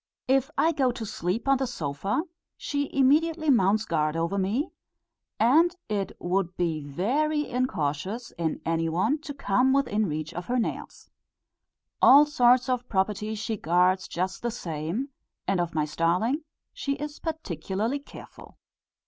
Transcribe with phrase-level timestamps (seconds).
[0.27, 2.23] If I go to sleep on the sofa,
[2.57, 4.71] she immediately mounts guard over me,
[5.39, 10.57] and it would be very incautious in any one to come within reach of her
[10.57, 11.11] nails.
[12.01, 15.09] All sorts of property she guards just the same,
[15.47, 18.57] and of my starling she is particularly careful.